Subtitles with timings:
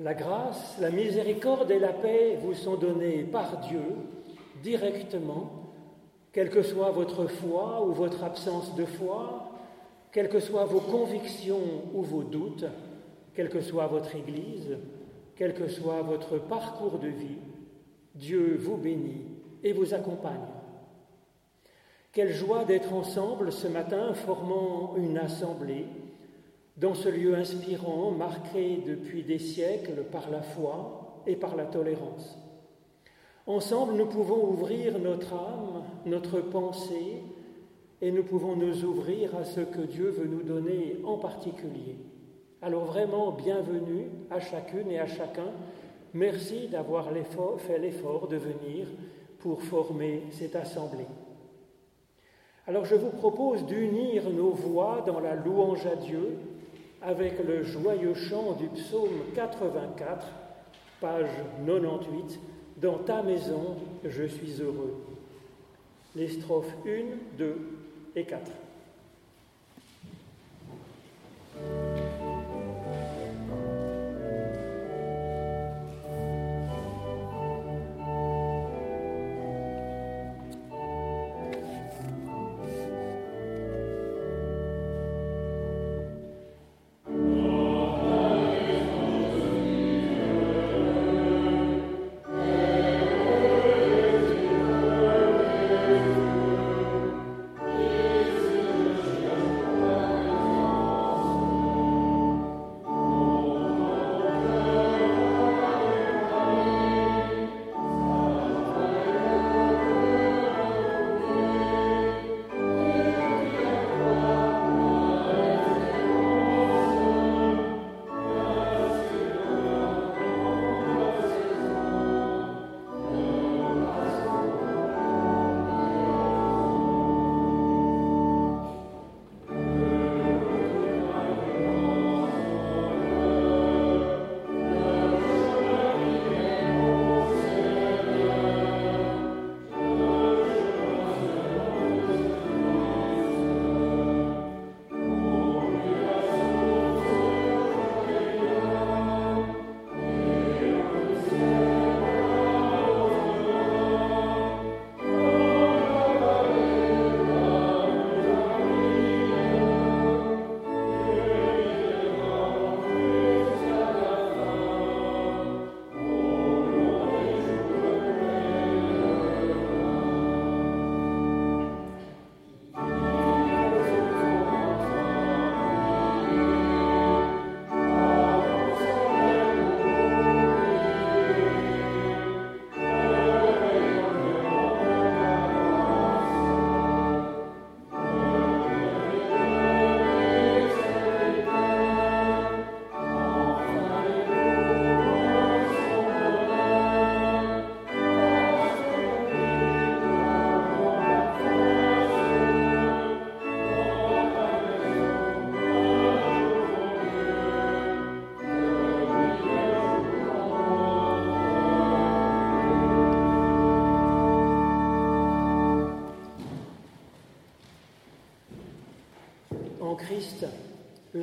[0.00, 3.82] La grâce, la miséricorde et la paix vous sont données par Dieu
[4.62, 5.74] directement,
[6.32, 9.50] quelle que soit votre foi ou votre absence de foi,
[10.10, 12.64] quelles que soient vos convictions ou vos doutes,
[13.34, 14.78] quelle que soit votre Église,
[15.36, 17.38] quel que soit votre parcours de vie,
[18.14, 19.26] Dieu vous bénit
[19.62, 20.48] et vous accompagne.
[22.12, 25.84] Quelle joie d'être ensemble ce matin formant une assemblée
[26.80, 32.38] dans ce lieu inspirant, marqué depuis des siècles par la foi et par la tolérance.
[33.46, 37.22] Ensemble, nous pouvons ouvrir notre âme, notre pensée,
[38.00, 41.96] et nous pouvons nous ouvrir à ce que Dieu veut nous donner en particulier.
[42.62, 45.52] Alors vraiment, bienvenue à chacune et à chacun.
[46.14, 47.08] Merci d'avoir
[47.58, 48.86] fait l'effort de venir
[49.38, 51.06] pour former cette assemblée.
[52.66, 56.38] Alors je vous propose d'unir nos voix dans la louange à Dieu
[57.02, 60.26] avec le joyeux chant du psaume 84,
[61.00, 61.30] page
[61.66, 62.38] 98,
[62.76, 64.96] Dans ta maison, je suis heureux.
[66.16, 67.56] Les strophes 1, 2
[68.16, 68.40] et 4.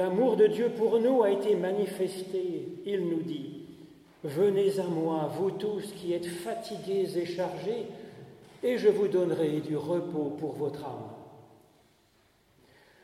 [0.08, 2.80] L'amour de Dieu pour nous a été manifesté.
[2.86, 3.66] Il nous dit,
[4.24, 7.88] Venez à moi, vous tous qui êtes fatigués et chargés,
[8.64, 11.10] et je vous donnerai du repos pour votre âme.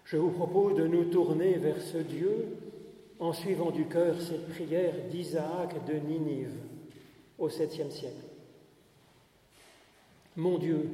[0.06, 2.58] Je vous propose de nous tourner vers ce Dieu
[3.19, 6.56] en suivant du cœur cette prière d'Isaac de Ninive
[7.38, 8.16] au 7e siècle.
[10.38, 10.90] Mon Dieu,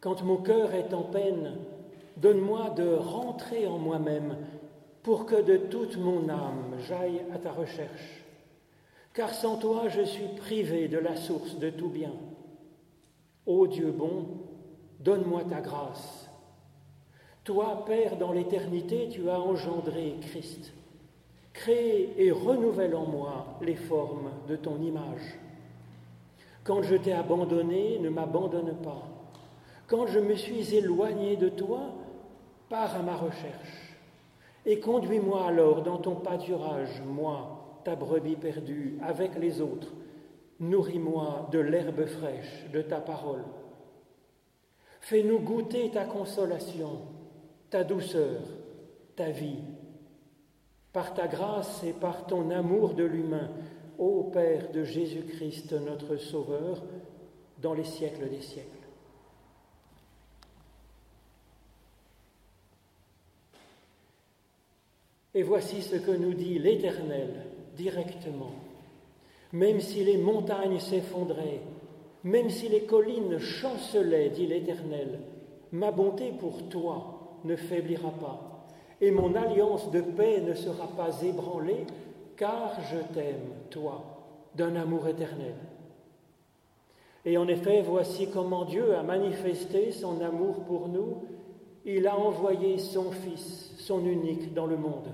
[0.00, 1.58] quand mon cœur est en peine,
[2.16, 4.36] Donne-moi de rentrer en moi-même
[5.02, 8.24] pour que de toute mon âme j'aille à ta recherche.
[9.12, 12.12] Car sans toi je suis privé de la source de tout bien.
[13.46, 14.26] Ô Dieu bon,
[15.00, 16.28] donne-moi ta grâce.
[17.44, 20.72] Toi, Père, dans l'éternité, tu as engendré Christ.
[21.52, 25.38] Crée et renouvelle en moi les formes de ton image.
[26.62, 29.08] Quand je t'ai abandonné, ne m'abandonne pas.
[29.88, 31.80] Quand je me suis éloigné de toi,
[32.68, 33.91] pars à ma recherche
[34.64, 39.92] et conduis-moi alors dans ton pâturage, moi, ta brebis perdue, avec les autres.
[40.60, 43.44] Nourris-moi de l'herbe fraîche de ta parole.
[45.00, 47.00] Fais-nous goûter ta consolation,
[47.70, 48.40] ta douceur,
[49.16, 49.58] ta vie.
[50.92, 53.50] par ta grâce et par ton amour de l'humain,
[53.98, 56.82] ô Père de Jésus-Christ, notre Sauveur,
[57.58, 58.81] dans les siècles des siècles.
[65.34, 67.46] Et voici ce que nous dit l'Éternel
[67.76, 68.52] directement.
[69.52, 71.60] Même si les montagnes s'effondraient,
[72.24, 75.20] même si les collines chancelaient, dit l'Éternel,
[75.72, 78.66] ma bonté pour toi ne faiblira pas,
[79.00, 81.86] et mon alliance de paix ne sera pas ébranlée,
[82.36, 84.04] car je t'aime, toi,
[84.54, 85.54] d'un amour éternel.
[87.24, 91.22] Et en effet, voici comment Dieu a manifesté son amour pour nous.
[91.84, 95.12] Il a envoyé son Fils, son unique, dans le monde,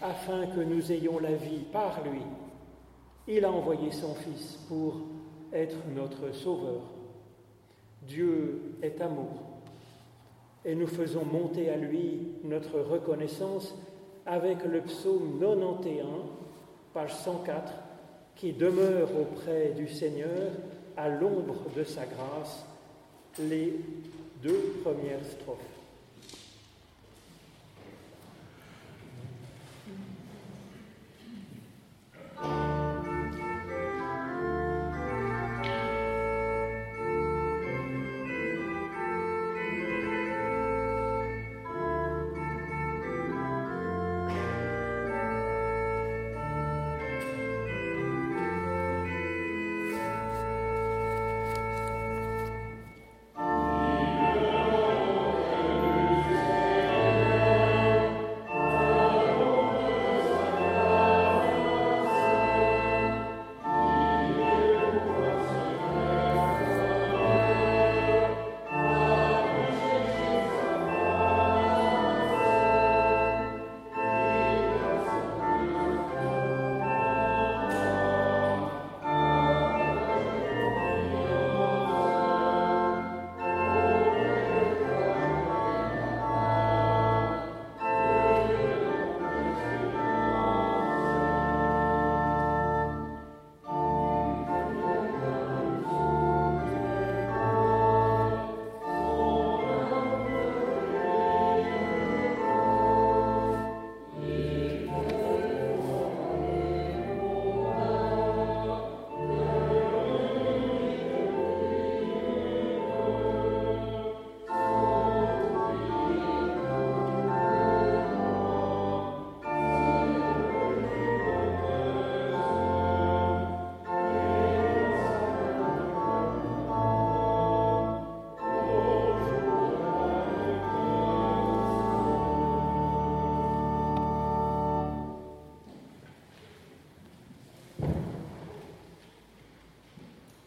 [0.00, 2.22] afin que nous ayons la vie par lui.
[3.28, 4.96] Il a envoyé son Fils pour
[5.52, 6.80] être notre Sauveur.
[8.02, 9.42] Dieu est amour.
[10.64, 13.76] Et nous faisons monter à lui notre reconnaissance
[14.26, 16.06] avec le psaume 91,
[16.94, 17.72] page 104,
[18.34, 20.50] qui demeure auprès du Seigneur
[20.96, 22.64] à l'ombre de sa grâce,
[23.38, 23.74] les
[24.42, 25.81] deux premières strophes.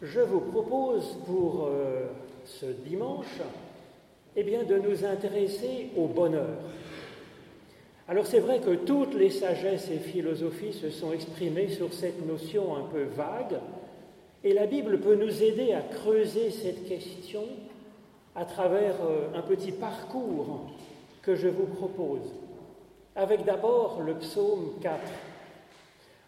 [0.06, 2.06] Je vous propose pour euh,
[2.44, 3.40] ce dimanche
[4.36, 6.58] eh de nous intéresser au bonheur.
[8.06, 12.76] Alors c'est vrai que toutes les sagesses et philosophies se sont exprimées sur cette notion
[12.76, 13.58] un peu vague,
[14.44, 17.42] et la Bible peut nous aider à creuser cette question
[18.36, 20.70] à travers euh, un petit parcours
[21.22, 22.32] que je vous propose,
[23.16, 25.00] avec d'abord le psaume 4.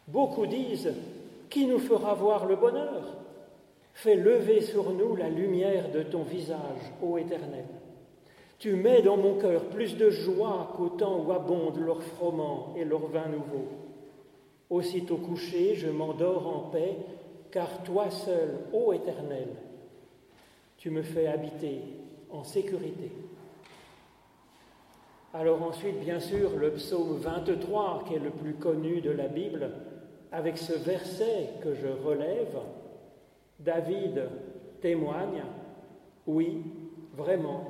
[0.09, 0.95] Beaucoup disent,
[1.49, 3.19] qui nous fera voir le bonheur?
[3.98, 7.64] Fais lever sur nous la lumière de ton visage, ô Éternel.
[8.60, 12.84] Tu mets dans mon cœur plus de joie qu'au temps où abondent leurs froment et
[12.84, 13.67] leurs vins nouveaux.
[14.70, 16.96] Aussitôt couché, je m'endors en paix,
[17.50, 19.48] car toi seul, ô Éternel,
[20.76, 21.81] tu me fais habiter
[22.31, 23.10] en sécurité.
[25.34, 29.72] Alors ensuite, bien sûr, le psaume 23, qui est le plus connu de la Bible,
[30.31, 32.60] avec ce verset que je relève,
[33.58, 34.29] David
[34.81, 35.43] témoigne,
[36.27, 36.62] oui,
[37.15, 37.65] vraiment,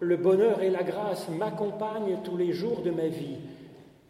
[0.00, 3.38] le bonheur et la grâce m'accompagnent tous les jours de ma vie,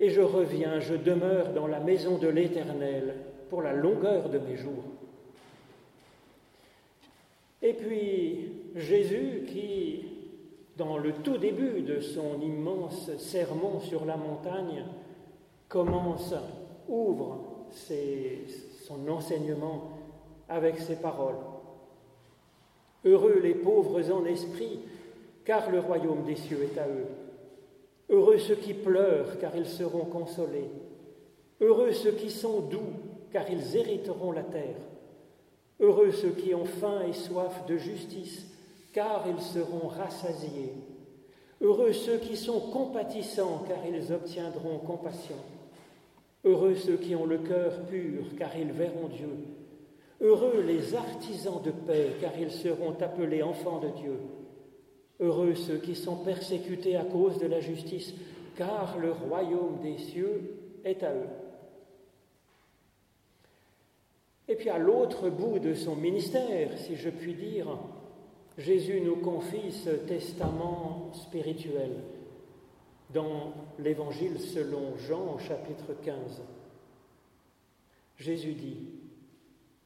[0.01, 3.15] et je reviens, je demeure dans la maison de l'Éternel
[3.51, 4.85] pour la longueur de mes jours.
[7.61, 10.05] Et puis Jésus qui,
[10.77, 14.85] dans le tout début de son immense sermon sur la montagne,
[15.69, 16.35] commence,
[16.89, 19.92] ouvre son enseignement
[20.53, 21.39] avec ces paroles.
[23.05, 24.81] Heureux les pauvres en esprit,
[25.45, 27.07] car le royaume des cieux est à eux.
[28.11, 30.71] Heureux ceux qui pleurent, car ils seront consolés.
[31.61, 32.93] Heureux ceux qui sont doux,
[33.33, 34.77] car ils hériteront la terre.
[35.81, 38.47] Heureux ceux qui ont faim et soif de justice,
[38.93, 40.75] car ils seront rassasiés.
[41.61, 45.37] Heureux ceux qui sont compatissants, car ils obtiendront compassion.
[46.45, 49.62] Heureux ceux qui ont le cœur pur, car ils verront Dieu.
[50.23, 54.21] Heureux les artisans de paix, car ils seront appelés enfants de Dieu.
[55.19, 58.15] Heureux ceux qui sont persécutés à cause de la justice,
[58.57, 61.29] car le royaume des cieux est à eux.
[64.47, 67.67] Et puis à l'autre bout de son ministère, si je puis dire,
[68.59, 71.97] Jésus nous confie ce testament spirituel
[73.13, 76.43] dans l'Évangile selon Jean chapitre 15.
[78.19, 79.02] Jésus dit,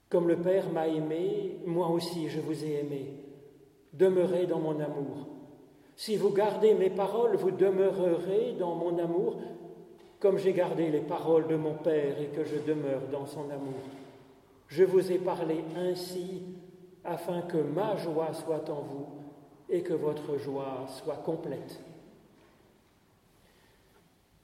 [0.08, 3.14] Comme le Père m'a aimé, moi aussi je vous ai aimé.
[3.92, 5.28] Demeurez dans mon amour.
[5.96, 9.40] Si vous gardez mes paroles, vous demeurerez dans mon amour,
[10.20, 13.80] comme j'ai gardé les paroles de mon Père et que je demeure dans son amour.
[14.68, 16.42] Je vous ai parlé ainsi
[17.04, 19.06] afin que ma joie soit en vous
[19.70, 21.80] et que votre joie soit complète.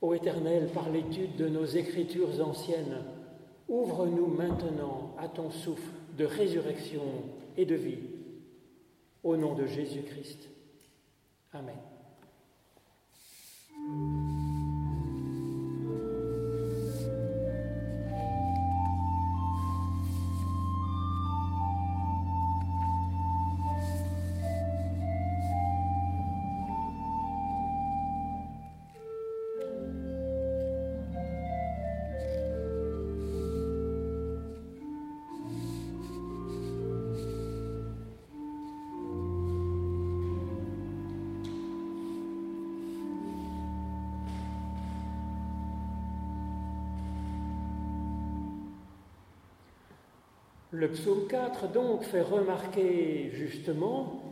[0.01, 3.05] Ô Éternel, par l'étude de nos écritures anciennes,
[3.69, 7.03] ouvre-nous maintenant à ton souffle de résurrection
[7.57, 7.99] et de vie.
[9.23, 10.49] Au nom de Jésus-Christ.
[11.53, 11.77] Amen.
[50.93, 54.23] Psaume 4 donc fait remarquer justement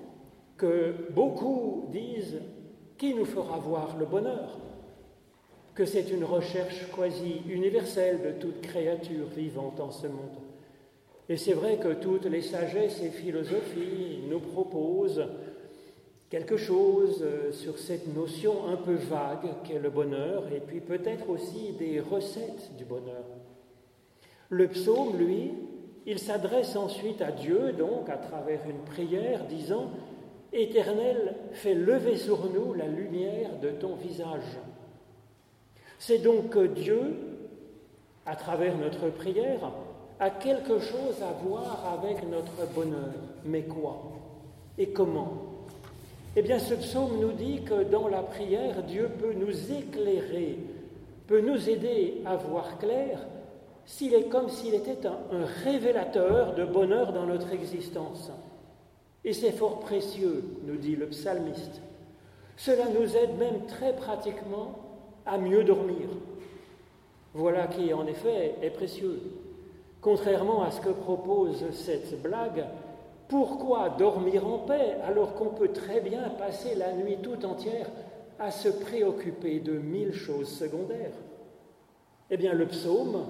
[0.56, 2.40] que beaucoup disent
[2.98, 4.58] qui nous fera voir le bonheur,
[5.74, 10.38] que c'est une recherche quasi universelle de toute créature vivante en ce monde.
[11.28, 15.26] Et c'est vrai que toutes les sagesses et philosophies nous proposent
[16.28, 21.72] quelque chose sur cette notion un peu vague qu'est le bonheur, et puis peut-être aussi
[21.78, 23.24] des recettes du bonheur.
[24.50, 25.52] Le psaume, lui,
[26.10, 29.90] il s'adresse ensuite à Dieu, donc à travers une prière, disant
[30.52, 34.58] Éternel, fais lever sur nous la lumière de ton visage.
[36.00, 37.16] C'est donc que Dieu,
[38.26, 39.70] à travers notre prière,
[40.18, 43.14] a quelque chose à voir avec notre bonheur.
[43.44, 44.02] Mais quoi?
[44.78, 45.34] Et comment?
[46.34, 50.58] Eh bien, ce psaume nous dit que dans la prière, Dieu peut nous éclairer,
[51.28, 53.20] peut nous aider à voir clair
[53.90, 58.30] s'il est comme s'il était un, révélateur de bonheur dans notre existence.
[59.24, 61.82] Et c'est fort précieux, nous dit le psalmiste.
[62.56, 64.78] Cela nous aide même très pratiquement
[65.26, 66.08] à mieux dormir.
[67.34, 69.20] Voilà qui, en effet, est précieux.
[70.00, 72.64] Contrairement à ce que propose cette blague,
[73.28, 77.90] pourquoi dormir en paix alors qu'on peut très bien passer la nuit tout entière
[78.38, 81.12] à se préoccuper de mille choses secondaires?
[82.30, 83.24] Eh bien, le psaume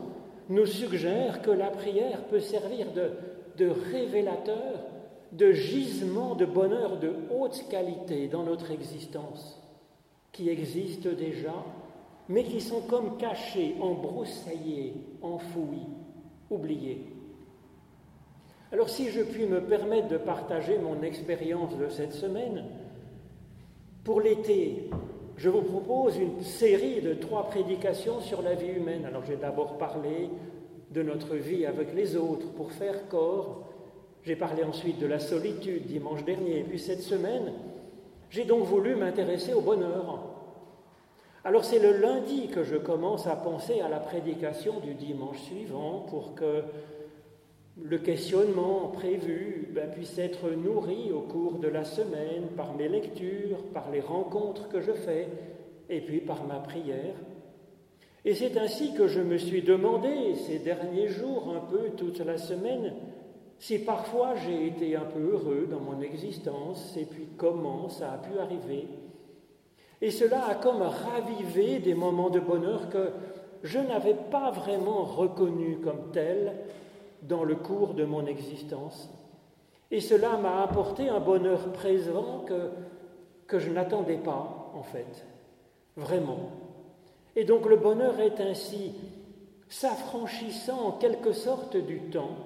[0.51, 4.81] nous suggère que la prière peut servir de, révélateur,
[5.33, 9.61] de gisement de bonheur de haute qualité dans notre existence,
[10.33, 11.55] qui existent déjà,
[12.29, 15.87] mais qui sont comme cachés, embroussaillés, enfouis,
[16.51, 17.07] oubliés.
[18.73, 22.65] Alors si je puis me permettre de partager mon expérience de cette semaine,
[24.03, 24.91] pour l'été,
[25.41, 29.07] je vous propose une série de trois prédications sur la vie humaine.
[29.07, 30.29] Alors j'ai d'abord parlé
[30.91, 33.63] de notre vie avec les autres pour faire corps.
[34.23, 36.59] J'ai parlé ensuite de la solitude dimanche dernier.
[36.59, 37.55] Et puis cette semaine,
[38.29, 40.19] j'ai donc voulu m'intéresser au bonheur.
[41.43, 46.05] Alors c'est le lundi que je commence à penser à la prédication du dimanche suivant
[46.11, 46.65] pour que
[47.77, 53.63] le questionnement prévu ben, puisse être nourri au cours de la semaine par mes lectures,
[53.73, 55.29] par les rencontres que je fais,
[55.89, 57.15] et puis par ma prière.
[58.25, 62.37] Et c'est ainsi que je me suis demandé ces derniers jours, un peu toute la
[62.37, 62.95] semaine,
[63.59, 68.19] si parfois j'ai été un peu heureux dans mon existence, et puis comment ça a
[68.19, 68.89] pu arriver.
[70.03, 73.11] Et cela a comme ravivé des moments de bonheur que
[73.63, 76.53] je n'avais pas vraiment reconnus comme tels
[77.23, 79.11] dans le cours de mon existence.
[79.91, 82.71] Et cela m'a apporté un bonheur présent que,
[83.47, 85.27] que je n'attendais pas, en fait,
[85.97, 86.51] vraiment.
[87.37, 88.93] Et donc le bonheur est ainsi
[89.69, 92.37] s'affranchissant en quelque sorte du temps,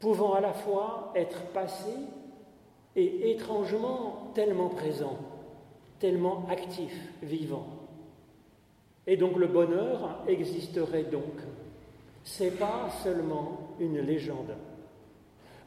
[0.00, 1.92] pouvant à la fois être passé
[2.94, 5.18] et étrangement tellement présent,
[5.98, 7.66] tellement actif, vivant.
[9.06, 11.40] Et donc le bonheur existerait donc.
[12.24, 14.54] C'est pas seulement une légende.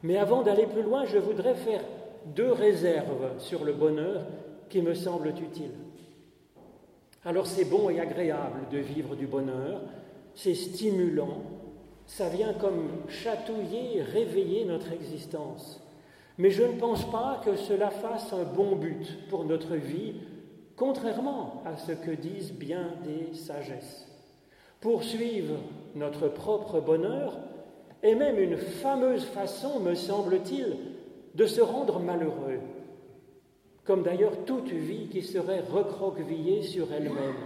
[0.02, 1.82] Mais avant d'aller plus loin, je voudrais faire
[2.26, 4.22] deux réserves sur le bonheur
[4.68, 5.74] qui me semblent utiles.
[7.24, 9.82] Alors c'est bon et agréable de vivre du bonheur,
[10.34, 11.42] c'est stimulant,
[12.06, 15.80] ça vient comme chatouiller, réveiller notre existence.
[16.38, 20.14] Mais je ne pense pas que cela fasse un bon but pour notre vie,
[20.76, 24.08] contrairement à ce que disent bien des sagesses.
[24.80, 25.56] Poursuivre
[25.94, 27.36] notre propre bonheur
[28.02, 30.76] est même une fameuse façon, me semble-t-il,
[31.34, 32.60] de se rendre malheureux,
[33.84, 37.36] comme d'ailleurs toute vie qui serait recroquevillée sur elle-même.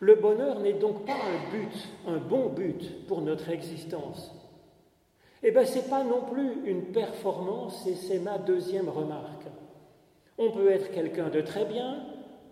[0.00, 4.34] Le bonheur n'est donc pas un but, un bon but pour notre existence.
[5.44, 9.46] Eh bien, ce n'est pas non plus une performance, et c'est ma deuxième remarque.
[10.38, 12.04] On peut être quelqu'un de très bien,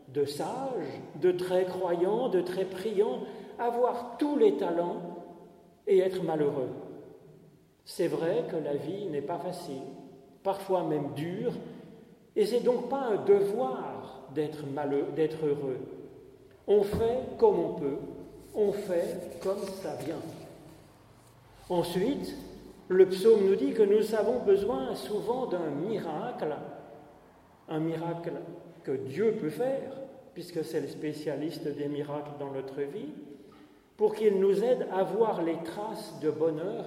[0.09, 3.20] de sage, de très croyant, de très priant,
[3.59, 5.20] avoir tous les talents
[5.90, 6.70] et être malheureux.
[7.85, 9.82] C'est vrai que la vie n'est pas facile,
[10.44, 11.52] parfois même dure,
[12.37, 14.62] et c'est donc pas un devoir d'être
[15.16, 15.78] d'être heureux.
[16.68, 17.99] On fait comme on peut,
[18.54, 20.23] on fait comme ça vient.
[21.68, 22.37] Ensuite,
[22.87, 26.54] le psaume nous dit que nous avons besoin souvent d'un miracle,
[27.68, 28.32] un miracle
[28.85, 29.92] que Dieu peut faire,
[30.35, 33.11] puisque c'est le spécialiste des miracles dans notre vie,
[34.00, 36.87] pour qu'il nous aide à voir les traces de bonheur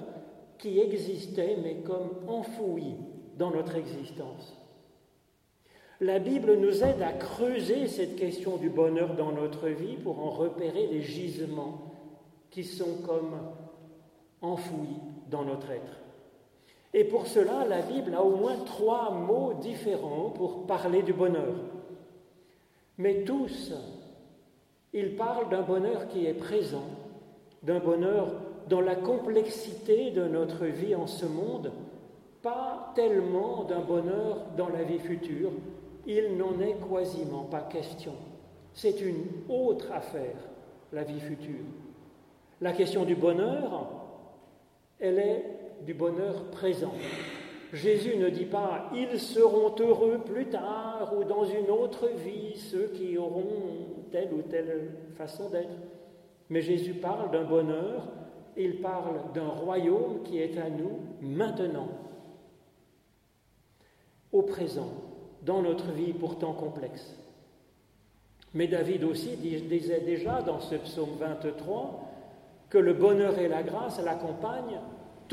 [0.58, 2.96] qui existaient, mais comme enfouies
[3.38, 4.58] dans notre existence.
[6.02, 10.32] La Bible nous aide à creuser cette question du bonheur dans notre vie pour en
[10.32, 11.94] repérer les gisements
[12.50, 13.36] qui sont comme
[14.42, 14.98] enfouis
[15.30, 16.00] dans notre être.
[16.96, 21.54] Et pour cela, la Bible a au moins trois mots différents pour parler du bonheur.
[22.98, 23.72] Mais tous,
[24.94, 26.86] ils parlent d'un bonheur qui est présent,
[27.64, 28.28] d'un bonheur
[28.70, 31.72] dans la complexité de notre vie en ce monde,
[32.42, 35.52] pas tellement d'un bonheur dans la vie future,
[36.06, 38.14] il n'en est quasiment pas question.
[38.74, 40.36] C'est une autre affaire,
[40.92, 41.66] la vie future.
[42.62, 43.88] La question du bonheur,
[45.00, 45.46] elle est
[45.86, 46.94] du bonheur présent.
[47.74, 52.92] Jésus ne dit pas ils seront heureux plus tard ou dans une autre vie, ceux
[52.94, 55.76] qui auront telle ou telle façon d'être.
[56.50, 58.08] Mais Jésus parle d'un bonheur,
[58.56, 61.90] il parle d'un royaume qui est à nous maintenant,
[64.32, 64.92] au présent
[65.42, 67.18] dans notre vie pourtant complexe.
[68.54, 72.02] Mais David aussi disait déjà dans ce psaume 23
[72.70, 74.80] que le bonheur et la grâce l'accompagnent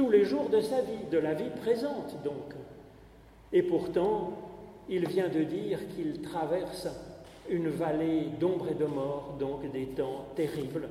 [0.01, 2.55] tous les jours de sa vie, de la vie présente donc.
[3.53, 4.33] Et pourtant,
[4.89, 6.89] il vient de dire qu'il traverse
[7.51, 10.89] une vallée d'ombre et de mort, donc des temps terribles,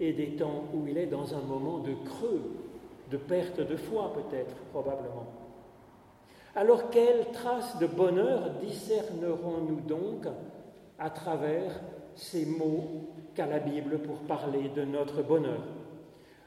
[0.00, 2.40] et des temps où il est dans un moment de creux,
[3.10, 5.26] de perte de foi peut-être, probablement.
[6.54, 10.26] Alors quelles traces de bonheur discernerons-nous donc
[10.98, 11.78] à travers
[12.14, 15.60] ces mots qu'a la Bible pour parler de notre bonheur?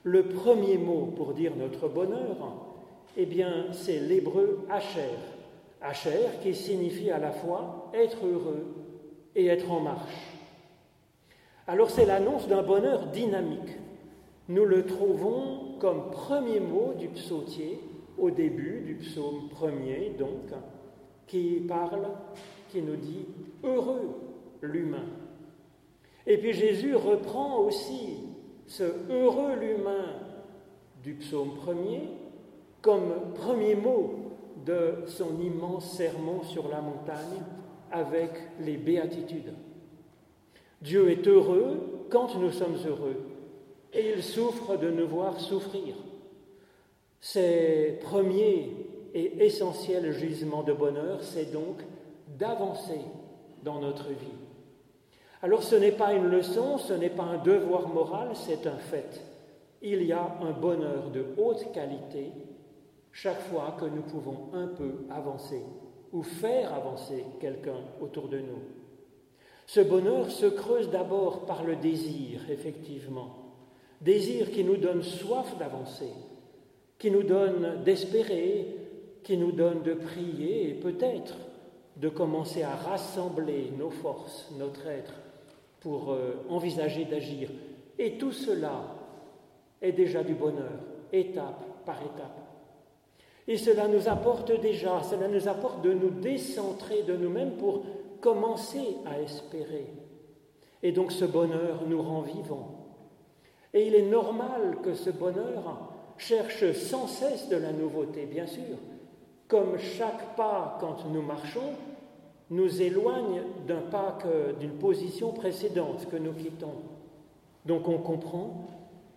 [0.04, 2.38] Le premier mot pour dire notre bonheur,
[3.18, 5.18] eh bien, c'est l'hébreu Asher.
[5.82, 8.66] Asher qui signifie à la fois être heureux
[9.36, 10.40] et être en marche.
[11.68, 13.78] Alors c'est l'annonce d'un bonheur dynamique.
[14.48, 17.80] Nous le trouvons comme premier mot du psautier
[18.18, 20.52] au début du psaume premier, donc,
[21.28, 22.08] qui parle,
[22.70, 23.26] qui nous dit
[23.64, 24.10] Heureux
[24.62, 25.06] l'humain.
[26.26, 28.18] Et puis Jésus reprend aussi
[28.70, 30.14] ce heureux l'humain
[31.04, 32.04] du psaume premier
[32.82, 34.14] comme premier mot
[34.64, 37.42] de son immense sermon sur la montagne
[37.92, 38.30] avec
[38.62, 39.54] les béatitudes.
[40.82, 43.18] Dieu est heureux quand nous sommes heureux
[43.92, 45.96] et il souffre de nous voir souffrir.
[47.20, 48.72] Ces premiers
[49.16, 51.78] et essentiels gisements de bonheur, c'est donc
[52.38, 53.02] d'avancer
[53.64, 54.49] dans notre vie.
[55.42, 59.24] Alors ce n'est pas une leçon, ce n'est pas un devoir moral, c'est un fait.
[59.82, 62.32] Il y a un bonheur de haute qualité
[63.14, 65.64] chaque fois que nous pouvons un peu avancer
[66.12, 68.62] ou faire avancer quelqu'un autour de nous.
[69.66, 73.54] Ce bonheur se creuse d'abord par le désir, effectivement.
[74.02, 76.12] Désir qui nous donne soif d'avancer,
[76.98, 78.76] qui nous donne d'espérer,
[79.24, 81.36] qui nous donne de prier et peut-être
[81.98, 85.14] de commencer à rassembler nos forces, notre être,
[85.80, 87.50] pour euh, envisager d'agir.
[87.98, 88.96] Et tout cela
[89.82, 90.80] est déjà du bonheur,
[91.12, 92.40] étape par étape.
[93.48, 97.84] Et cela nous apporte déjà, cela nous apporte de nous décentrer de nous-mêmes pour
[98.22, 99.88] commencer à espérer.
[100.84, 102.76] Et donc ce bonheur nous rend vivants.
[103.74, 108.78] Et il est normal que ce bonheur cherche sans cesse de la nouveauté, bien sûr,
[109.48, 111.74] comme chaque pas quand nous marchons
[112.50, 114.18] nous éloigne d'un pas
[114.60, 116.82] d'une position précédente que nous quittons.
[117.66, 118.68] Donc on comprend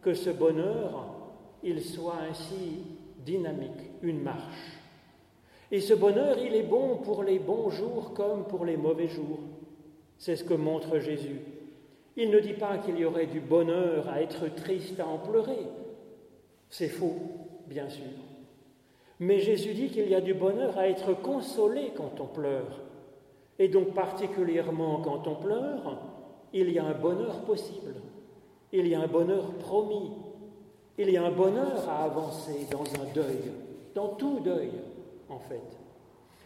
[0.02, 1.06] que ce bonheur,
[1.62, 2.82] il soit ainsi
[3.24, 4.78] dynamique, une marche.
[5.70, 9.40] Et ce bonheur, il est bon pour les bons jours comme pour les mauvais jours.
[10.18, 11.40] C'est ce que montre Jésus.
[12.16, 15.66] Il ne dit pas qu'il y aurait du bonheur à être triste, à en pleurer.
[16.68, 17.16] C'est faux,
[17.66, 18.04] bien sûr.
[19.18, 22.81] Mais Jésus dit qu'il y a du bonheur à être consolé quand on pleure.
[23.62, 25.96] Et donc particulièrement quand on pleure,
[26.52, 27.94] il y a un bonheur possible.
[28.72, 30.10] Il y a un bonheur promis.
[30.98, 33.52] Il y a un bonheur à avancer dans un deuil,
[33.94, 34.72] dans tout deuil
[35.28, 35.62] en fait.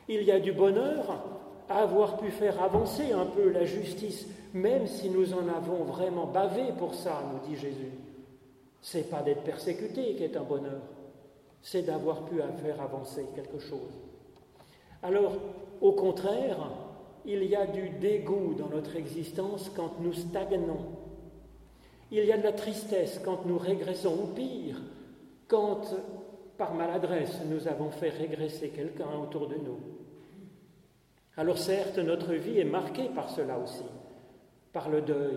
[0.08, 1.24] Il y a du bonheur
[1.70, 6.26] à avoir pu faire avancer un peu la justice, même si nous en avons vraiment
[6.26, 7.92] bavé pour ça, nous dit Jésus.
[8.82, 10.82] C'est pas d'être persécuté qui est un bonheur,
[11.62, 14.02] c'est d'avoir pu faire avancer quelque chose.
[15.02, 15.32] Alors,
[15.80, 16.58] au contraire,
[17.26, 20.86] il y a du dégoût dans notre existence quand nous stagnons.
[22.10, 24.80] Il y a de la tristesse quand nous régressons, ou pire,
[25.48, 25.82] quand
[26.56, 29.78] par maladresse, nous avons fait régresser quelqu'un autour de nous.
[31.36, 33.84] Alors certes, notre vie est marquée par cela aussi,
[34.72, 35.36] par le deuil,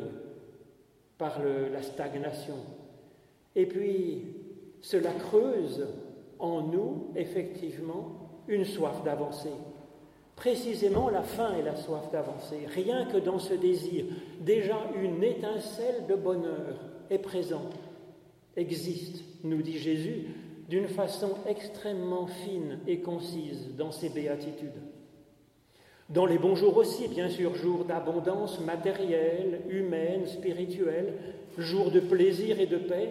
[1.17, 2.55] par la stagnation.
[3.55, 4.27] Et puis,
[4.81, 5.85] cela creuse
[6.37, 9.51] en nous, effectivement, une soif d'avancer.
[10.39, 12.59] Précisément la faim et la soif d'avancer.
[12.73, 14.05] Rien que dans ce désir,
[14.39, 17.75] déjà une étincelle de bonheur est présente,
[18.55, 20.27] existe, nous dit Jésus,
[20.69, 24.81] d'une façon extrêmement fine et concise dans ses béatitudes.
[26.07, 31.15] Dans les bons jours aussi, bien sûr, jours d'abondance matérielle, humaine, spirituelle,
[31.57, 33.09] jours de plaisir et de paix,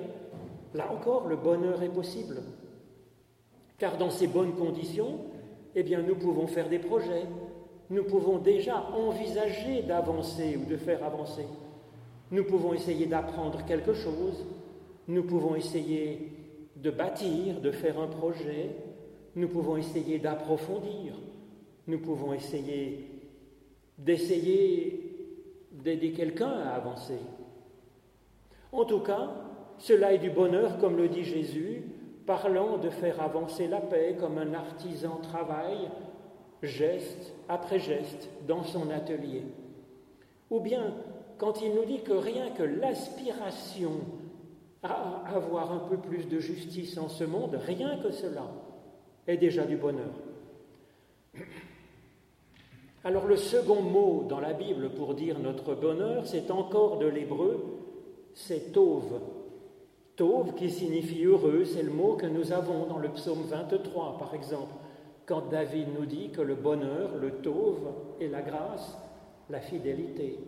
[0.72, 2.40] là encore, le bonheur est possible.
[3.76, 5.20] Car dans ces bonnes conditions,
[5.80, 7.22] eh bien, nous pouvons faire des projets,
[7.90, 11.46] nous pouvons déjà envisager d'avancer ou de faire avancer.
[12.32, 14.44] Nous pouvons essayer d'apprendre quelque chose,
[15.06, 16.32] nous pouvons essayer
[16.74, 18.70] de bâtir, de faire un projet,
[19.36, 21.14] nous pouvons essayer d'approfondir,
[21.86, 23.08] nous pouvons essayer
[23.98, 25.28] d'essayer
[25.70, 27.20] d'aider quelqu'un à avancer.
[28.72, 29.30] En tout cas,
[29.78, 31.84] cela est du bonheur, comme le dit Jésus,
[32.28, 35.88] parlant de faire avancer la paix comme un artisan travaille,
[36.62, 39.44] geste après geste, dans son atelier.
[40.50, 40.92] Ou bien
[41.38, 43.92] quand il nous dit que rien que l'aspiration
[44.82, 48.44] à avoir un peu plus de justice en ce monde, rien que cela
[49.26, 50.12] est déjà du bonheur.
[53.04, 57.64] Alors le second mot dans la Bible pour dire notre bonheur, c'est encore de l'hébreu,
[58.34, 59.18] c'est tov.
[60.18, 64.34] Tov qui signifie heureux, c'est le mot que nous avons dans le psaume 23 par
[64.34, 64.74] exemple,
[65.26, 67.78] quand David nous dit que le bonheur, le tov
[68.18, 68.98] et la grâce,
[69.48, 70.40] la fidélité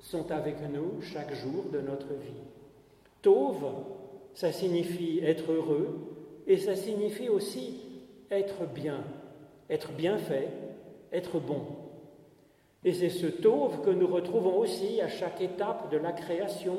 [0.00, 2.42] sont avec nous chaque jour de notre vie.
[3.22, 3.64] Tov,
[4.34, 5.96] ça signifie être heureux
[6.46, 7.80] et ça signifie aussi
[8.30, 9.02] être bien,
[9.70, 10.50] être bien fait,
[11.10, 11.62] être bon.
[12.84, 16.76] Et c'est ce Tov que nous retrouvons aussi à chaque étape de la création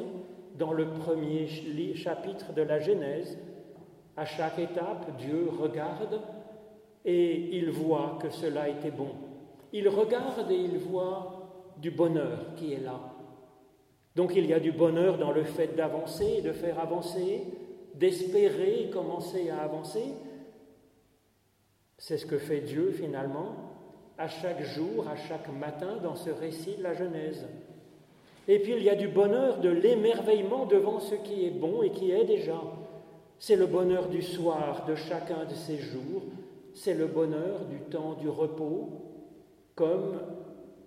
[0.57, 1.47] dans le premier
[1.95, 3.37] chapitre de la Genèse.
[4.15, 6.19] À chaque étape, Dieu regarde
[7.05, 9.11] et il voit que cela était bon.
[9.71, 12.99] Il regarde et il voit du bonheur qui est là.
[14.15, 17.43] Donc il y a du bonheur dans le fait d'avancer, de faire avancer,
[17.93, 20.03] d'espérer commencer à avancer.
[21.99, 23.55] C'est ce que fait Dieu finalement
[24.17, 27.47] à chaque jour, à chaque matin dans ce récit de la Genèse.
[28.47, 31.91] Et puis il y a du bonheur de l'émerveillement devant ce qui est bon et
[31.91, 32.61] qui est déjà.
[33.39, 36.23] C'est le bonheur du soir de chacun de ces jours,
[36.73, 38.89] c'est le bonheur du temps du repos,
[39.75, 40.19] comme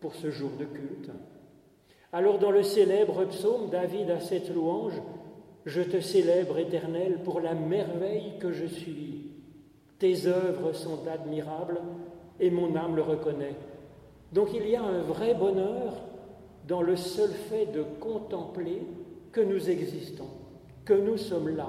[0.00, 1.10] pour ce jour de culte.
[2.12, 5.00] Alors dans le célèbre psaume, David a cette louange,
[5.66, 9.32] Je te célèbre, Éternel, pour la merveille que je suis.
[9.98, 11.82] Tes œuvres sont admirables
[12.40, 13.54] et mon âme le reconnaît.
[14.32, 15.92] Donc il y a un vrai bonheur
[16.70, 18.82] dans le seul fait de contempler
[19.32, 20.28] que nous existons,
[20.84, 21.66] que nous sommes là,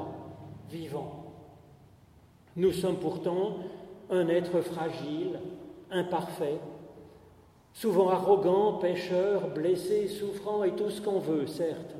[0.69, 1.33] vivants.
[2.55, 3.55] Nous sommes pourtant
[4.11, 5.39] un être fragile,
[5.89, 6.59] imparfait,
[7.73, 11.95] souvent arrogant, pécheur, blessé, souffrant et tout ce qu'on veut, certes,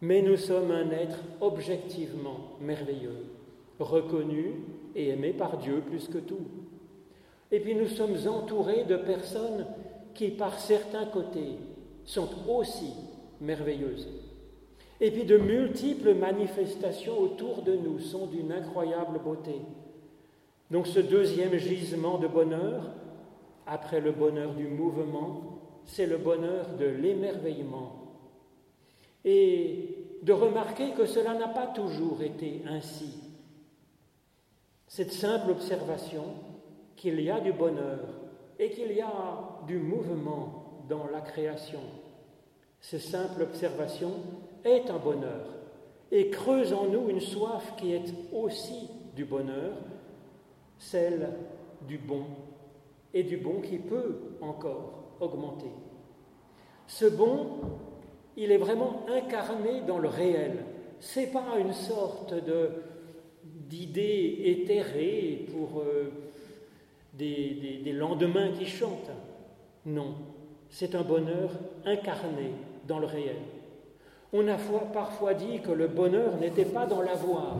[0.00, 3.26] mais nous sommes un être objectivement merveilleux,
[3.78, 4.54] reconnu
[4.96, 6.48] et aimé par Dieu plus que tout.
[7.52, 9.66] Et puis nous sommes entourés de personnes
[10.14, 11.58] qui, par certains côtés,
[12.04, 12.92] sont aussi
[13.40, 14.08] merveilleuses.
[15.00, 19.60] Et puis de multiples manifestations autour de nous sont d'une incroyable beauté.
[20.70, 22.92] Donc ce deuxième gisement de bonheur,
[23.66, 27.92] après le bonheur du mouvement, c'est le bonheur de l'émerveillement.
[29.24, 33.18] Et de remarquer que cela n'a pas toujours été ainsi.
[34.86, 36.24] Cette simple observation
[36.96, 38.00] qu'il y a du bonheur
[38.58, 41.80] et qu'il y a du mouvement dans la création,
[42.80, 44.12] cette simple observation
[44.64, 45.46] est un bonheur
[46.10, 49.72] et creuse en nous une soif qui est aussi du bonheur,
[50.78, 51.30] celle
[51.88, 52.24] du bon
[53.12, 55.70] et du bon qui peut encore augmenter.
[56.86, 57.60] Ce bon,
[58.36, 60.64] il est vraiment incarné dans le réel.
[61.00, 62.70] C'est pas une sorte de
[63.44, 66.12] d'idée éthérée pour euh,
[67.14, 69.10] des lendemains qui chantent.
[69.86, 70.14] Non,
[70.74, 71.50] c'est un bonheur
[71.86, 72.50] incarné
[72.88, 73.36] dans le réel.
[74.32, 74.56] On a
[74.92, 77.58] parfois dit que le bonheur n'était pas dans l'avoir.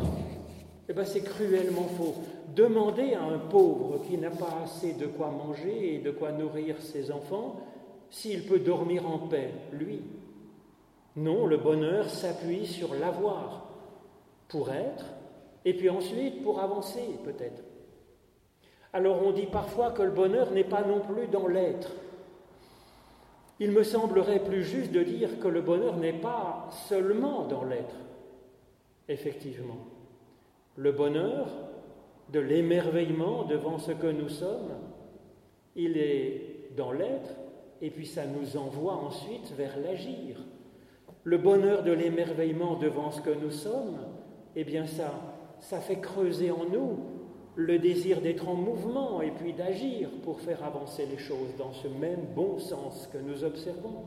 [0.89, 2.17] Eh bien, c'est cruellement faux.
[2.57, 6.83] Demandez à un pauvre qui n'a pas assez de quoi manger et de quoi nourrir
[6.83, 7.61] ses enfants
[8.11, 10.03] s'il peut dormir en paix, lui.
[11.15, 13.69] Non, le bonheur s'appuie sur l'avoir
[14.49, 15.07] pour être
[15.65, 17.63] et puis ensuite pour avancer peut-être.
[18.93, 21.93] Alors on dit parfois que le bonheur n'est pas non plus dans l'être.
[23.61, 27.97] Il me semblerait plus juste de dire que le bonheur n'est pas seulement dans l'être,
[29.09, 29.87] effectivement.
[30.77, 31.47] Le bonheur
[32.33, 34.73] de l'émerveillement devant ce que nous sommes,
[35.77, 37.31] il est dans l'être,
[37.81, 40.41] et puis ça nous envoie ensuite vers l'agir.
[41.23, 43.99] Le bonheur de l'émerveillement devant ce que nous sommes,
[44.57, 45.13] eh bien ça,
[45.61, 47.14] ça fait creuser en nous
[47.57, 51.89] le désir d'être en mouvement et puis d'agir pour faire avancer les choses dans ce
[51.89, 54.07] même bon sens que nous observons.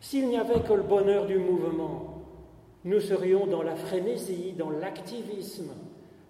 [0.00, 2.22] S'il n'y avait que le bonheur du mouvement,
[2.84, 5.72] nous serions dans la frénésie, dans l'activisme,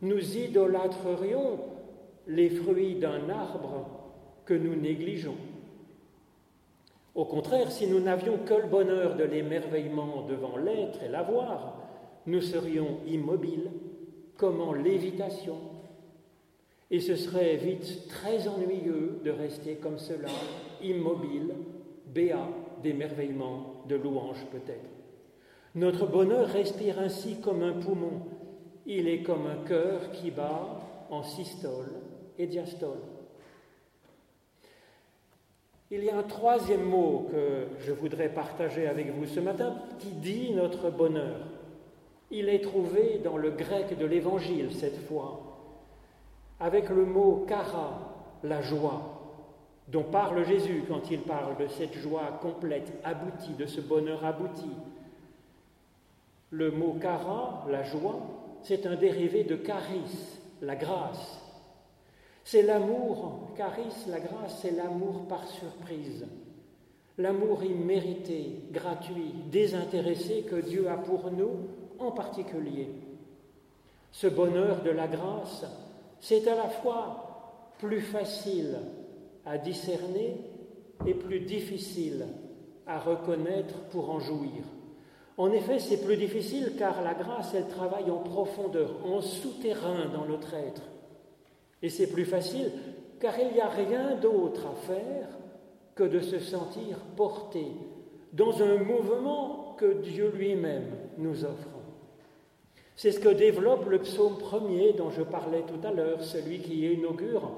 [0.03, 1.61] nous idolâtrerions
[2.27, 3.87] les fruits d'un arbre
[4.45, 5.37] que nous négligeons.
[7.15, 11.77] Au contraire, si nous n'avions que le bonheur de l'émerveillement devant l'être et l'avoir,
[12.27, 13.71] nous serions immobiles,
[14.37, 15.57] comme en lévitation,
[16.91, 20.29] et ce serait vite très ennuyeux de rester comme cela,
[20.83, 21.55] immobile,
[22.07, 22.49] béat
[22.83, 24.89] d'émerveillement, de louange peut-être.
[25.75, 28.23] Notre bonheur respire ainsi comme un poumon.
[28.87, 31.91] Il est comme un cœur qui bat en systole
[32.39, 32.99] et diastole.
[35.91, 40.09] Il y a un troisième mot que je voudrais partager avec vous ce matin qui
[40.09, 41.47] dit notre bonheur.
[42.31, 45.58] Il est trouvé dans le grec de l'Évangile cette fois,
[46.61, 49.19] avec le mot kara, la joie,
[49.89, 54.71] dont parle Jésus quand il parle de cette joie complète, aboutie, de ce bonheur abouti.
[56.51, 58.21] Le mot kara, la joie,
[58.63, 61.41] c'est un dérivé de charis, la grâce.
[62.45, 66.27] C'est l'amour, charis, la grâce, c'est l'amour par surprise,
[67.19, 71.69] l'amour immérité, gratuit, désintéressé que Dieu a pour nous
[71.99, 72.89] en particulier.
[74.11, 75.67] Ce bonheur de la grâce,
[76.21, 78.79] c'est à la fois plus facile
[79.47, 80.37] à discerner
[81.07, 82.27] et plus difficile
[82.87, 84.65] à reconnaître pour en jouir.
[85.37, 90.25] En effet, c'est plus difficile car la grâce, elle travaille en profondeur, en souterrain dans
[90.25, 90.83] notre être.
[91.81, 92.73] Et c'est plus facile
[93.21, 95.29] car il n'y a rien d'autre à faire
[95.95, 97.67] que de se sentir porté
[98.33, 101.78] dans un mouvement que Dieu lui-même nous offre.
[102.99, 106.85] C'est ce que développe le psaume premier dont je parlais tout à l'heure, celui qui
[106.95, 107.49] inaugure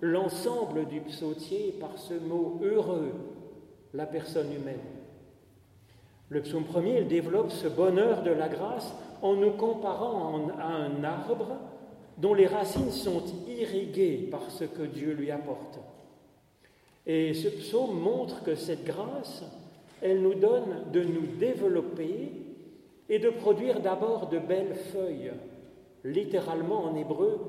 [0.00, 3.12] l'ensemble du psautier par ce mot heureux,
[3.94, 4.80] la personne humaine.
[6.30, 11.04] Le psaume premier, il développe ce bonheur de la grâce en nous comparant à un
[11.04, 11.58] arbre
[12.16, 15.78] dont les racines sont irriguées par ce que Dieu lui apporte.
[17.06, 19.44] Et ce psaume montre que cette grâce,
[20.02, 22.47] elle nous donne de nous développer
[23.08, 25.32] et de produire d'abord de belles feuilles.
[26.04, 27.40] Littéralement en hébreu,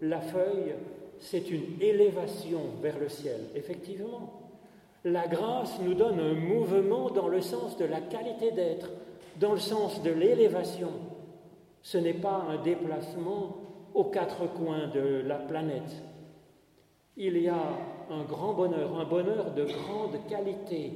[0.00, 0.74] la feuille,
[1.18, 4.32] c'est une élévation vers le ciel, effectivement.
[5.04, 8.90] La grâce nous donne un mouvement dans le sens de la qualité d'être,
[9.40, 10.90] dans le sens de l'élévation.
[11.82, 13.56] Ce n'est pas un déplacement
[13.94, 16.02] aux quatre coins de la planète.
[17.16, 17.62] Il y a
[18.10, 20.92] un grand bonheur, un bonheur de grande qualité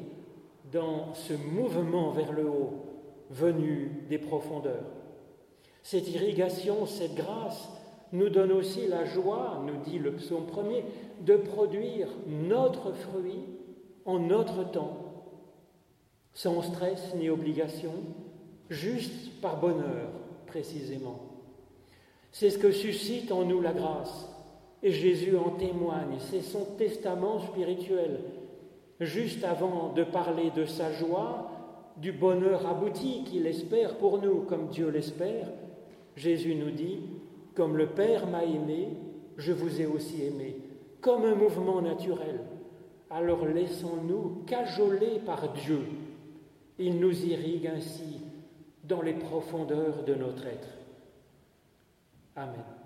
[0.72, 2.91] dans ce mouvement vers le haut,
[3.32, 4.84] venu des profondeurs.
[5.82, 7.68] Cette irrigation, cette grâce
[8.12, 10.84] nous donne aussi la joie, nous dit le psaume premier,
[11.20, 13.40] de produire notre fruit
[14.04, 15.08] en notre temps.
[16.34, 17.92] sans stress ni obligation,
[18.70, 20.08] juste par bonheur
[20.46, 21.20] précisément.
[22.30, 24.28] C'est ce que suscite en nous la grâce,
[24.82, 28.20] et Jésus en témoigne, c'est son testament spirituel.
[28.98, 31.51] Juste avant de parler de sa joie,
[32.02, 35.46] du bonheur abouti qu'il espère pour nous, comme Dieu l'espère,
[36.16, 36.98] Jésus nous dit,
[37.54, 38.88] comme le Père m'a aimé,
[39.36, 40.56] je vous ai aussi aimé,
[41.00, 42.40] comme un mouvement naturel.
[43.08, 45.82] Alors laissons-nous cajoler par Dieu.
[46.76, 48.20] Il nous irrigue ainsi
[48.82, 50.76] dans les profondeurs de notre être.
[52.34, 52.81] Amen.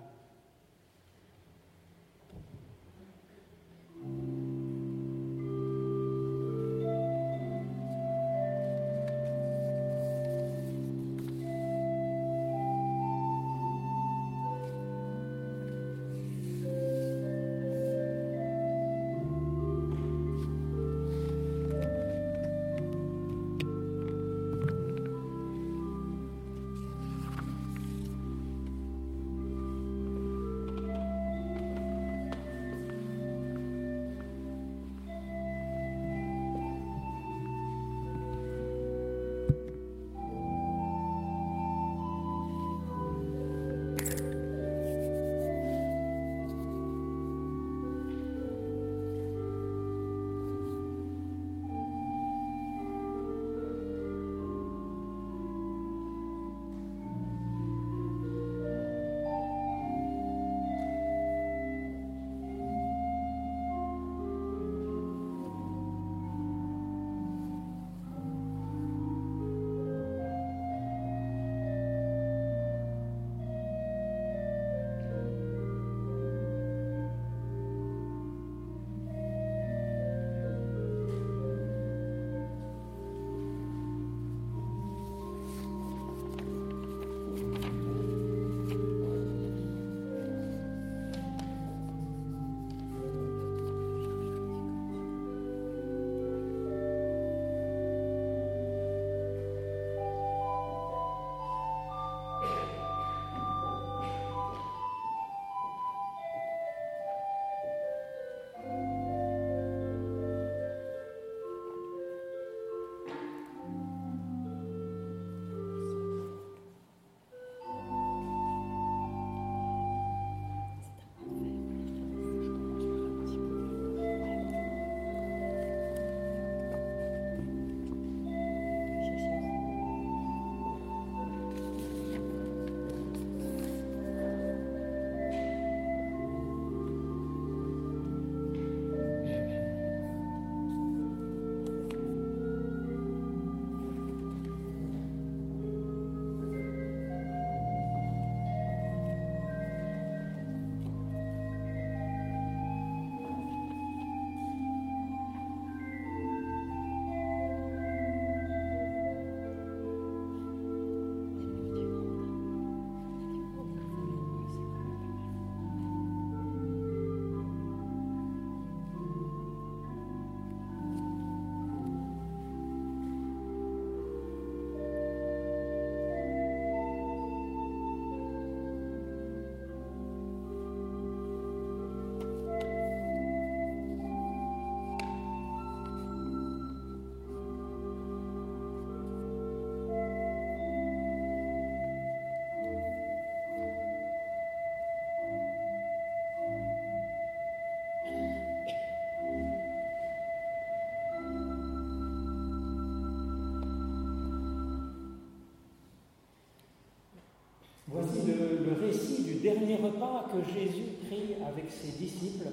[207.89, 212.49] Voici le, récit du dernier repas que Jésus prit avec ses disciples,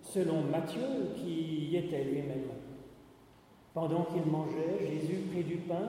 [0.00, 2.44] selon Matthieu qui y était lui-même.
[3.74, 5.88] Pendant qu'il mangeait, Jésus prit du pain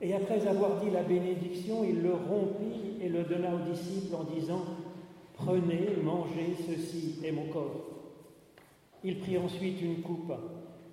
[0.00, 4.22] et après avoir dit la bénédiction, il le rompit et le donna aux disciples en
[4.22, 4.62] disant
[5.34, 7.84] Prenez, mangez, ceci est mon corps.
[9.02, 10.32] Il prit ensuite une coupe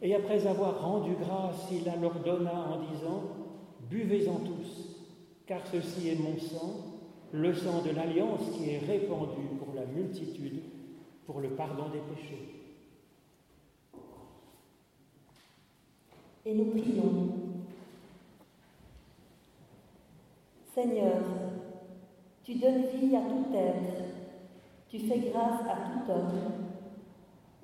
[0.01, 3.21] et après avoir rendu grâce, il la leur donna en disant
[3.91, 5.05] Buvez-en tous,
[5.45, 6.96] car ceci est mon sang
[7.33, 10.61] le sang de l'alliance qui est répandu pour la multitude,
[11.25, 12.57] pour le pardon des péchés.
[16.45, 17.29] Et nous prions.
[20.73, 21.21] Seigneur,
[22.43, 24.03] tu donnes vie à tout être,
[24.87, 26.57] tu fais grâce à tout homme,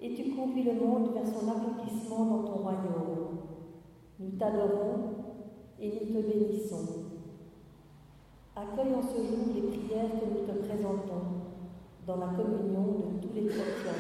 [0.02, 3.38] et tu conduis le monde vers son accomplissement dans ton royaume.
[4.20, 5.14] Nous t'adorons
[5.80, 7.03] et nous te bénissons.
[8.56, 11.42] Accueille en ce jour les prières que nous te présentons
[12.06, 13.98] dans la communion de tous les chrétiens?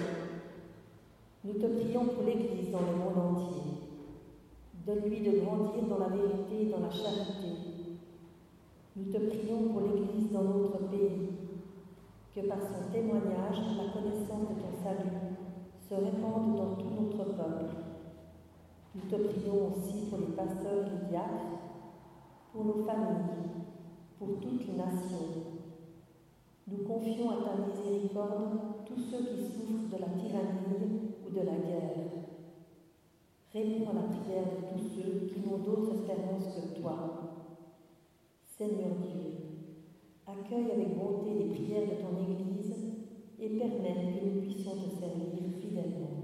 [1.43, 3.64] Nous te prions pour l'Église dans le monde entier.
[4.86, 7.97] Donne-lui de grandir dans la vérité et dans la charité.
[8.95, 11.30] Nous te prions pour l'Église dans notre pays,
[12.36, 15.18] que par son témoignage, la connaissance de ton salut
[15.89, 17.74] se répande dans tout notre peuple.
[18.93, 21.58] Nous te prions aussi pour les pasteurs et les diacres,
[22.51, 23.34] pour nos familles,
[24.24, 25.43] pour toutes les nations.
[26.67, 31.57] Nous confions à ta miséricorde tous ceux qui souffrent de la tyrannie ou de la
[31.57, 31.93] guerre.
[33.53, 36.95] Réponds à la prière de tous ceux qui n'ont d'autre espérance que toi.
[38.45, 39.34] Seigneur Dieu,
[40.26, 42.74] accueille avec bonté les prières de ton Église
[43.39, 46.24] et permets que nous puissions te servir fidèlement.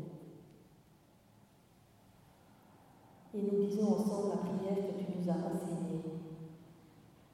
[3.34, 6.19] Et nous disons ensemble la prière que tu nous as enseignée.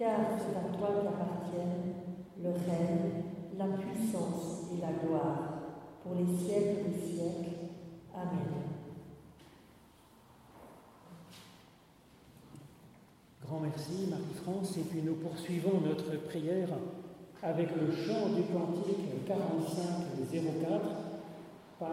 [0.00, 1.92] car c'est à toi qu'appartiennent
[2.42, 3.22] le règne,
[3.58, 5.60] la puissance et la gloire,
[6.02, 7.68] pour les siècles des siècles.
[8.14, 8.48] Amen.
[13.44, 16.70] Grand merci Marie-France, et puis nous poursuivons notre prière
[17.42, 20.80] avec le chant du cantique 4504,
[21.78, 21.90] page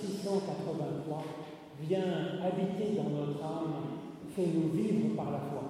[0.00, 1.24] 683,
[1.82, 3.74] Viens habiter dans notre âme,
[4.34, 5.69] fais-nous vivre par la foi.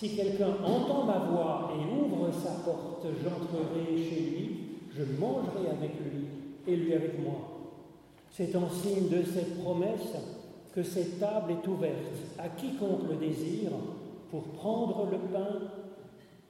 [0.00, 4.58] Si quelqu'un entend ma voix et ouvre sa porte, j'entrerai chez lui,
[4.96, 6.24] je mangerai avec lui
[6.66, 7.34] et lui avec moi.
[8.30, 10.16] C'est en signe de cette promesse
[10.74, 13.72] que cette table est ouverte à quiconque le désire
[14.30, 15.68] pour prendre le pain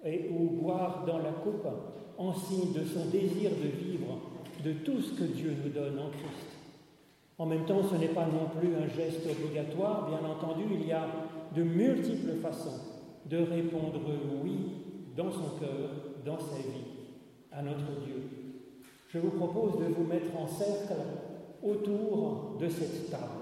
[0.05, 1.67] et ou boire dans la coupe
[2.19, 4.17] en signe de son désir de vivre
[4.65, 6.57] de tout ce que Dieu nous donne en Christ.
[7.37, 10.93] En même temps, ce n'est pas non plus un geste obligatoire, bien entendu, il y
[10.93, 11.05] a
[11.57, 14.01] de multiples façons de répondre
[14.43, 14.73] oui
[15.17, 15.91] dans son cœur,
[16.25, 16.87] dans sa vie,
[17.53, 18.23] à notre Dieu.
[19.13, 20.95] Je vous propose de vous mettre en cercle
[21.63, 23.40] autour de cette table.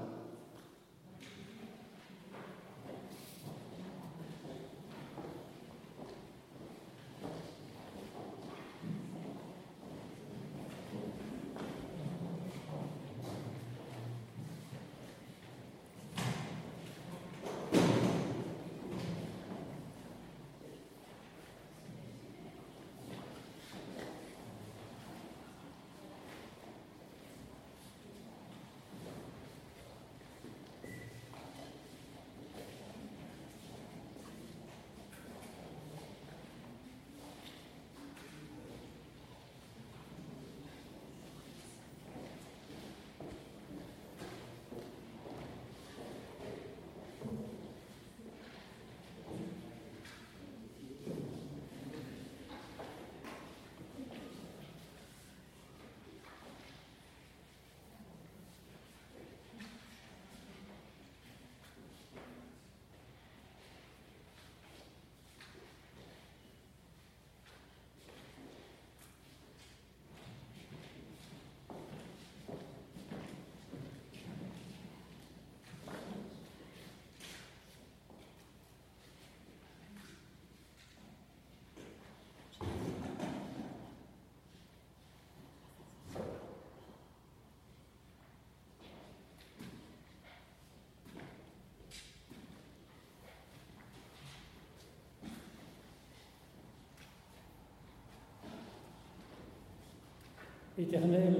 [100.78, 101.34] Éternel,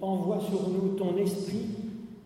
[0.00, 1.68] envoie sur nous ton esprit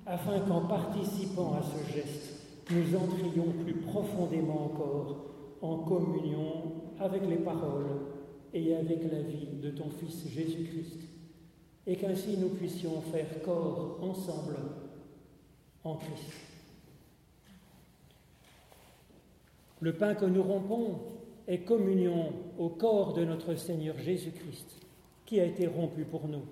[0.05, 2.35] afin qu'en participant à ce geste,
[2.71, 5.17] nous entrions plus profondément encore
[5.63, 8.01] en communion avec les paroles
[8.53, 11.01] et avec la vie de ton Fils Jésus-Christ,
[11.87, 14.57] et qu'ainsi nous puissions faire corps ensemble
[15.85, 16.33] en Christ.
[19.81, 20.99] Le pain que nous rompons
[21.47, 24.88] est communion au corps de notre Seigneur Jésus-Christ,
[25.29, 26.47] qui a été rompu pour nous.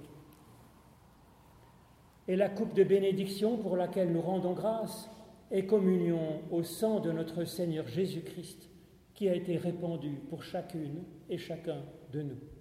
[2.29, 5.09] Et la coupe de bénédiction pour laquelle nous rendons grâce
[5.51, 8.69] est communion au sang de notre Seigneur Jésus-Christ,
[9.15, 11.79] qui a été répandu pour chacune et chacun
[12.13, 12.56] de nous.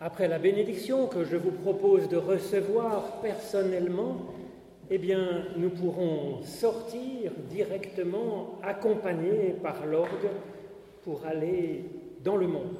[0.00, 4.16] Après la bénédiction que je vous propose de recevoir personnellement,
[4.90, 4.98] eh
[5.56, 10.30] nous pourrons sortir directement accompagnés par l'orgue
[11.04, 11.84] pour aller
[12.24, 12.76] dans le monde.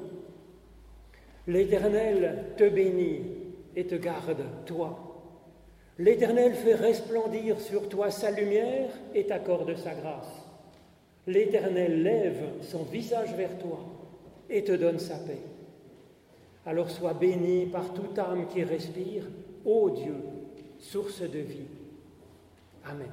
[1.47, 3.21] L'Éternel te bénit
[3.75, 5.07] et te garde, toi.
[5.99, 10.45] L'Éternel fait resplendir sur toi sa lumière et t'accorde sa grâce.
[11.27, 13.79] L'Éternel lève son visage vers toi
[14.49, 15.39] et te donne sa paix.
[16.65, 19.23] Alors sois béni par toute âme qui respire,
[19.65, 20.15] ô Dieu,
[20.79, 21.67] source de vie.
[22.85, 23.09] Amen.